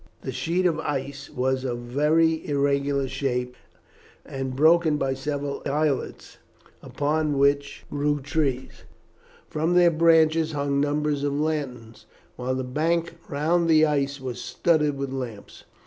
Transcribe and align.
The 0.23 0.31
sheet 0.31 0.65
of 0.65 0.79
ice 0.79 1.29
was 1.29 1.63
of 1.63 1.77
a 1.77 1.81
very 1.81 2.43
irregular 2.47 3.07
shape 3.07 3.55
and 4.25 4.55
broken 4.55 4.97
by 4.97 5.13
several 5.13 5.61
islets, 5.67 6.39
upon 6.81 7.37
which 7.37 7.85
grew 7.91 8.19
trees. 8.19 8.83
From 9.47 9.75
their 9.75 9.91
branches 9.91 10.53
hung 10.53 10.79
numbers 10.81 11.23
of 11.23 11.33
lanterns, 11.39 12.07
while 12.35 12.55
the 12.55 12.63
bank 12.63 13.13
round 13.29 13.69
the 13.69 13.85
ice 13.85 14.19
was 14.19 14.41
studded 14.41 14.97
with 14.97 15.11
lamps. 15.13 15.65